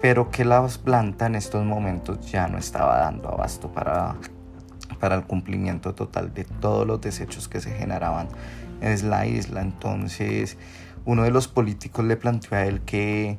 pero 0.00 0.30
que 0.30 0.44
la 0.44 0.66
planta 0.84 1.26
en 1.26 1.34
estos 1.34 1.64
momentos 1.64 2.30
ya 2.30 2.46
no 2.46 2.58
estaba 2.58 2.98
dando 2.98 3.28
abasto 3.28 3.72
para 3.72 4.16
para 5.00 5.16
el 5.16 5.24
cumplimiento 5.24 5.94
total 5.94 6.32
de 6.32 6.44
todos 6.44 6.86
los 6.86 7.00
desechos 7.00 7.48
que 7.48 7.60
se 7.60 7.70
generaban 7.72 8.28
en 8.80 9.10
la 9.10 9.26
isla. 9.26 9.62
Entonces, 9.62 10.56
uno 11.04 11.24
de 11.24 11.30
los 11.30 11.48
políticos 11.48 12.04
le 12.04 12.16
planteó 12.16 12.56
a 12.56 12.66
él 12.66 12.82
que, 12.82 13.38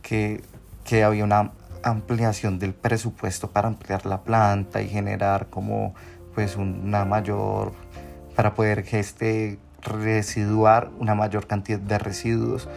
que, 0.00 0.42
que 0.84 1.04
había 1.04 1.24
una 1.24 1.52
ampliación 1.90 2.58
del 2.58 2.74
presupuesto 2.74 3.50
para 3.50 3.68
ampliar 3.68 4.06
la 4.06 4.22
planta 4.22 4.82
y 4.82 4.88
generar 4.88 5.46
como 5.48 5.94
pues 6.34 6.56
una 6.56 7.04
mayor 7.04 7.72
para 8.34 8.54
poder 8.54 8.84
este 8.92 9.58
residuar 9.82 10.90
una 10.98 11.14
mayor 11.14 11.46
cantidad 11.46 11.78
de 11.78 11.98
residuos 11.98 12.68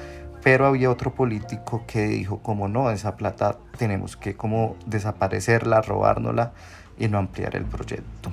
pero 0.43 0.67
había 0.67 0.89
otro 0.89 1.13
político 1.13 1.83
que 1.87 2.07
dijo 2.07 2.39
como 2.39 2.67
no 2.67 2.91
esa 2.91 3.15
plata 3.15 3.57
tenemos 3.77 4.15
que 4.15 4.35
como 4.35 4.75
desaparecerla 4.85 5.81
robárnosla 5.81 6.53
y 6.97 7.07
no 7.07 7.17
ampliar 7.17 7.55
el 7.55 7.65
proyecto. 7.65 8.29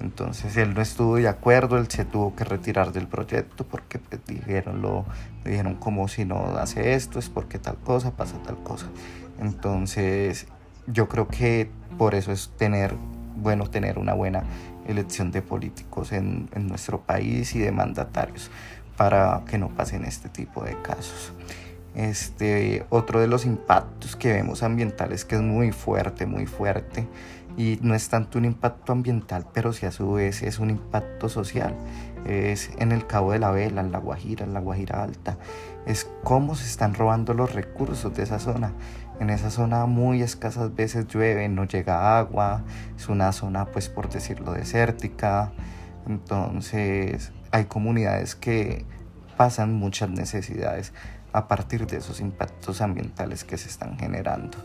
Entonces 0.00 0.56
él 0.56 0.74
no 0.74 0.80
estuvo 0.80 1.16
de 1.16 1.28
acuerdo, 1.28 1.76
él 1.76 1.88
se 1.88 2.04
tuvo 2.04 2.36
que 2.36 2.44
retirar 2.44 2.92
del 2.92 3.08
proyecto 3.08 3.66
porque 3.66 3.98
pues, 3.98 4.20
dijeron, 4.26 4.80
lo, 4.80 5.04
dijeron 5.44 5.74
como 5.74 6.06
si 6.06 6.24
no 6.24 6.56
hace 6.58 6.94
esto 6.94 7.18
es 7.18 7.28
porque 7.28 7.58
tal 7.58 7.76
cosa, 7.78 8.12
pasa 8.12 8.36
tal 8.44 8.58
cosa. 8.58 8.86
Entonces 9.40 10.46
yo 10.86 11.08
creo 11.08 11.28
que 11.28 11.70
por 11.96 12.14
eso 12.14 12.32
es 12.32 12.50
tener, 12.56 12.94
bueno, 13.36 13.68
tener 13.68 13.98
una 13.98 14.14
buena 14.14 14.44
elección 14.86 15.30
de 15.30 15.42
políticos 15.42 16.12
en, 16.12 16.48
nuestro 16.56 17.02
país 17.02 17.54
y 17.54 17.58
de 17.58 17.72
mandatarios 17.72 18.50
para 18.96 19.42
que 19.46 19.58
no 19.58 19.68
pasen 19.68 20.04
este 20.04 20.28
tipo 20.28 20.64
de 20.64 20.80
casos. 20.82 21.32
Este, 21.94 22.86
otro 22.90 23.20
de 23.20 23.26
los 23.26 23.44
impactos 23.44 24.16
que 24.16 24.32
vemos 24.32 24.62
ambientales 24.62 25.24
que 25.24 25.36
es 25.36 25.42
muy 25.42 25.72
fuerte, 25.72 26.26
muy 26.26 26.46
fuerte, 26.46 27.06
y 27.58 27.78
no 27.82 27.94
es 27.96 28.08
tanto 28.08 28.38
un 28.38 28.44
impacto 28.44 28.92
ambiental, 28.92 29.44
pero 29.52 29.72
sí 29.72 29.84
a 29.84 29.90
su 29.90 30.12
vez 30.12 30.44
es 30.44 30.60
un 30.60 30.70
impacto 30.70 31.28
social. 31.28 31.74
Es 32.24 32.70
en 32.78 32.92
el 32.92 33.04
Cabo 33.06 33.32
de 33.32 33.40
la 33.40 33.50
Vela, 33.50 33.80
en 33.80 33.90
La 33.90 33.98
Guajira, 33.98 34.44
en 34.44 34.54
La 34.54 34.60
Guajira 34.60 35.02
Alta. 35.02 35.38
Es 35.84 36.08
cómo 36.22 36.54
se 36.54 36.66
están 36.66 36.94
robando 36.94 37.34
los 37.34 37.52
recursos 37.54 38.14
de 38.14 38.22
esa 38.22 38.38
zona. 38.38 38.74
En 39.20 39.30
esa 39.30 39.50
zona 39.50 39.86
muy 39.86 40.22
escasas 40.22 40.74
veces 40.74 41.06
llueve, 41.08 41.48
no 41.48 41.64
llega 41.64 42.18
agua, 42.18 42.62
es 42.96 43.08
una 43.08 43.32
zona 43.32 43.66
pues 43.66 43.88
por 43.88 44.08
decirlo 44.08 44.52
desértica. 44.52 45.52
Entonces 46.06 47.32
hay 47.50 47.64
comunidades 47.64 48.34
que 48.34 48.84
pasan 49.36 49.74
muchas 49.74 50.10
necesidades 50.10 50.92
a 51.32 51.48
partir 51.48 51.86
de 51.86 51.98
esos 51.98 52.20
impactos 52.20 52.80
ambientales 52.80 53.44
que 53.44 53.58
se 53.58 53.68
están 53.68 53.98
generando 53.98 54.58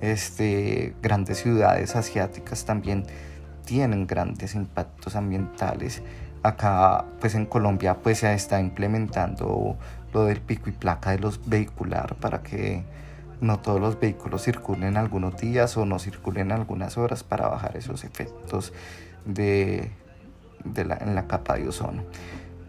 este, 0.00 0.94
grandes 1.02 1.38
ciudades 1.38 1.96
asiáticas 1.96 2.64
también 2.64 3.04
tienen 3.64 4.06
grandes 4.06 4.54
impactos 4.54 5.16
ambientales. 5.16 6.02
Acá, 6.42 7.04
pues 7.20 7.34
en 7.34 7.46
Colombia, 7.46 7.94
pues 7.94 8.18
se 8.18 8.32
está 8.32 8.60
implementando 8.60 9.76
lo 10.12 10.24
del 10.24 10.40
pico 10.40 10.70
y 10.70 10.72
placa 10.72 11.10
de 11.10 11.18
los 11.18 11.48
vehicular 11.48 12.14
para 12.16 12.42
que 12.42 12.84
no 13.40 13.58
todos 13.60 13.80
los 13.80 13.98
vehículos 13.98 14.44
circulen 14.44 14.96
algunos 14.96 15.36
días 15.36 15.76
o 15.76 15.86
no 15.86 15.98
circulen 15.98 16.52
algunas 16.52 16.98
horas 16.98 17.24
para 17.24 17.48
bajar 17.48 17.76
esos 17.76 18.04
efectos 18.04 18.72
de, 19.24 19.90
la, 20.74 20.96
en 20.96 21.14
la 21.14 21.26
capa 21.26 21.56
de 21.56 21.68
ozono. 21.68 22.02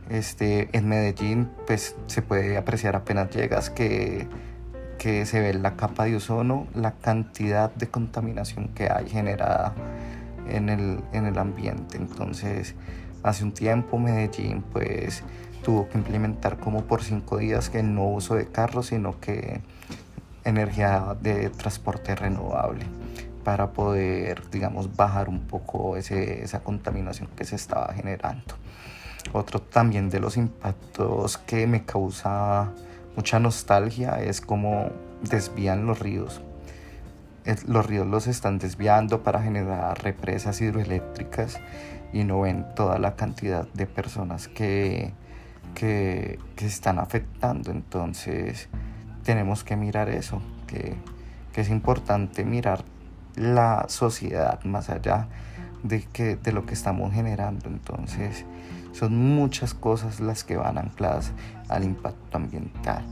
Este, 0.10 0.69
en 0.73 0.89
Medellín, 0.89 1.49
pues 1.67 1.95
se 2.08 2.21
puede 2.21 2.58
apreciar 2.58 2.95
apenas 2.95 3.29
llegas 3.29 3.69
que 3.69 4.27
que 4.99 5.25
se 5.25 5.39
ve 5.39 5.53
la 5.55 5.75
capa 5.75 6.03
de 6.05 6.17
ozono, 6.17 6.67
la 6.75 6.91
cantidad 6.91 7.73
de 7.73 7.88
contaminación 7.88 8.67
que 8.67 8.89
hay 8.91 9.10
generada 9.10 9.73
en 10.47 10.69
el, 10.69 10.99
en 11.13 11.25
el 11.25 11.39
ambiente. 11.39 11.97
Entonces, 11.97 12.75
hace 13.23 13.43
un 13.43 13.53
tiempo 13.53 13.97
Medellín 13.97 14.62
pues 14.62 15.23
tuvo 15.63 15.89
que 15.89 15.97
implementar 15.97 16.60
como 16.60 16.84
por 16.84 17.01
cinco 17.01 17.38
días 17.38 17.69
que 17.69 17.82
no 17.82 18.05
uso 18.08 18.36
de 18.36 18.47
carros, 18.47 18.88
sino 18.88 19.19
que 19.19 19.62
energía 20.49 21.15
de 21.21 21.49
transporte 21.49 22.15
renovable 22.15 22.85
para 23.43 23.71
poder, 23.71 24.49
digamos, 24.51 24.95
bajar 24.95 25.29
un 25.29 25.41
poco 25.47 25.97
ese, 25.97 26.43
esa 26.43 26.59
contaminación 26.59 27.29
que 27.35 27.45
se 27.45 27.55
estaba 27.55 27.93
generando. 27.93 28.55
Otro 29.33 29.62
también 29.62 30.09
de 30.09 30.19
los 30.19 30.38
impactos 30.38 31.38
que 31.38 31.67
me 31.67 31.85
causa 31.85 32.71
mucha 33.15 33.39
nostalgia 33.39 34.21
es 34.21 34.41
como 34.41 34.91
desvían 35.21 35.85
los 35.85 35.99
ríos. 35.99 36.41
Los 37.67 37.85
ríos 37.85 38.05
los 38.05 38.27
están 38.27 38.59
desviando 38.59 39.23
para 39.23 39.41
generar 39.41 40.01
represas 40.03 40.62
hidroeléctricas 40.62 41.59
y 42.13 42.23
no 42.23 42.41
ven 42.41 42.65
toda 42.75 42.99
la 42.99 43.15
cantidad 43.15 43.67
de 43.73 43.88
personas 43.88 44.47
que, 44.47 45.13
que, 45.73 46.39
que 46.55 46.65
están 46.65 46.99
afectando. 46.99 47.71
Entonces 47.71 48.69
tenemos 49.29 49.63
que 49.63 49.75
mirar 49.75 50.09
eso, 50.09 50.41
que, 50.65 50.95
que 51.53 51.61
es 51.61 51.69
importante 51.69 52.43
mirar 52.43 52.83
la 53.35 53.85
sociedad 53.87 54.63
más 54.63 54.89
allá 54.89 55.27
de, 55.83 56.01
que, 56.01 56.35
de 56.35 56.51
lo 56.51 56.65
que 56.65 56.73
estamos 56.73 57.13
generando. 57.13 57.69
Entonces, 57.69 58.43
son 58.91 59.15
muchas 59.35 59.75
cosas 59.75 60.19
las 60.19 60.43
que 60.43 60.57
van 60.57 60.79
ancladas 60.79 61.31
al 61.67 61.83
impacto 61.83 62.37
ambiental. 62.37 63.05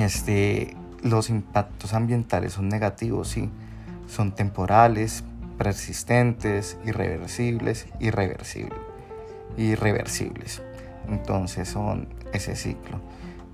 Este, 0.00 0.78
los 1.02 1.28
impactos 1.28 1.92
ambientales 1.92 2.54
son 2.54 2.70
negativos, 2.70 3.28
sí, 3.28 3.50
son 4.06 4.32
temporales, 4.32 5.24
persistentes, 5.58 6.78
irreversibles, 6.86 7.86
irreversibles, 8.00 8.80
irreversibles. 9.58 10.62
Entonces 11.06 11.68
son 11.68 12.08
ese 12.32 12.56
ciclo. 12.56 12.98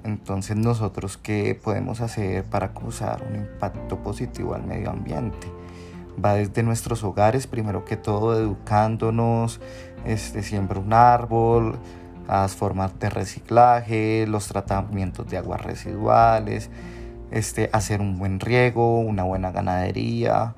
Entonces 0.05 0.57
nosotros 0.57 1.17
qué 1.17 1.59
podemos 1.61 2.01
hacer 2.01 2.45
para 2.45 2.73
causar 2.73 3.25
un 3.29 3.37
impacto 3.37 3.99
positivo 4.03 4.55
al 4.55 4.65
medio 4.65 4.91
ambiente? 4.91 5.49
Va 6.23 6.35
desde 6.35 6.63
nuestros 6.63 7.05
hogares, 7.05 7.47
primero 7.47 7.85
que 7.85 7.97
todo, 7.97 8.39
educándonos, 8.39 9.61
este, 10.05 10.43
siembra 10.43 10.81
un 10.81 10.93
árbol, 10.93 11.79
las 12.27 12.55
formas 12.55 12.99
de 12.99 13.09
reciclaje, 13.09 14.27
los 14.27 14.49
tratamientos 14.49 15.29
de 15.29 15.39
aguas 15.39 15.63
residuales, 15.63 16.71
este, 17.31 17.71
hacer 17.73 18.01
un 18.01 18.19
buen 18.19 18.41
riego, 18.41 18.99
una 19.01 19.23
buena 19.23 19.53
ganadería, 19.53 20.55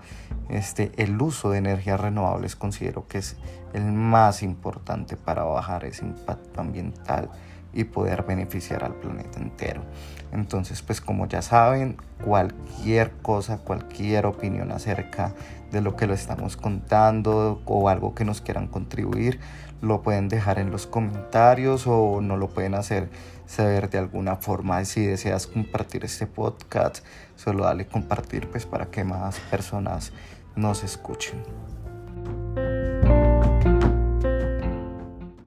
este, 0.48 0.92
el 0.96 1.20
uso 1.20 1.50
de 1.50 1.58
energías 1.58 2.00
renovables 2.00 2.56
considero 2.56 3.06
que 3.06 3.18
es 3.18 3.36
el 3.72 3.84
más 3.92 4.42
importante 4.42 5.16
para 5.16 5.44
bajar 5.44 5.84
ese 5.84 6.04
impacto 6.04 6.60
ambiental 6.60 7.30
y 7.72 7.84
poder 7.84 8.24
beneficiar 8.24 8.84
al 8.84 8.94
planeta 8.94 9.38
entero. 9.38 9.82
Entonces, 10.32 10.82
pues 10.82 11.00
como 11.00 11.26
ya 11.26 11.42
saben, 11.42 11.96
cualquier 12.24 13.12
cosa, 13.22 13.58
cualquier 13.58 14.26
opinión 14.26 14.70
acerca 14.72 15.34
de 15.70 15.80
lo 15.80 15.96
que 15.96 16.06
lo 16.06 16.14
estamos 16.14 16.56
contando 16.56 17.62
o 17.64 17.88
algo 17.88 18.14
que 18.14 18.24
nos 18.24 18.40
quieran 18.40 18.66
contribuir, 18.66 19.40
lo 19.80 20.02
pueden 20.02 20.28
dejar 20.28 20.58
en 20.58 20.70
los 20.70 20.86
comentarios 20.86 21.86
o 21.86 22.20
no 22.20 22.36
lo 22.36 22.48
pueden 22.48 22.74
hacer 22.74 23.08
saber 23.46 23.90
de 23.90 23.98
alguna 23.98 24.36
forma. 24.36 24.84
Si 24.84 25.04
deseas 25.04 25.46
compartir 25.46 26.04
este 26.04 26.26
podcast, 26.26 27.04
solo 27.36 27.64
dale 27.64 27.86
compartir 27.86 28.48
pues 28.48 28.66
para 28.66 28.86
que 28.86 29.04
más 29.04 29.38
personas 29.50 30.12
nos 30.54 30.84
escuchen. 30.84 31.42